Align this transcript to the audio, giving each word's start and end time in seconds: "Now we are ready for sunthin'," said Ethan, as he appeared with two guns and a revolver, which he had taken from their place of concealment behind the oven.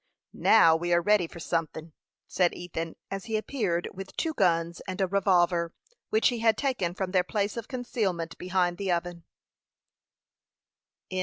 "Now 0.33 0.75
we 0.75 0.91
are 0.93 0.99
ready 0.99 1.27
for 1.27 1.37
sunthin'," 1.37 1.93
said 2.27 2.55
Ethan, 2.55 2.95
as 3.11 3.25
he 3.25 3.37
appeared 3.37 3.87
with 3.93 4.17
two 4.17 4.33
guns 4.33 4.81
and 4.87 4.99
a 4.99 5.05
revolver, 5.05 5.75
which 6.09 6.29
he 6.29 6.39
had 6.39 6.57
taken 6.57 6.95
from 6.95 7.11
their 7.11 7.23
place 7.23 7.55
of 7.55 7.67
concealment 7.67 8.35
behind 8.39 8.79
the 8.79 8.91
oven. 8.91 9.25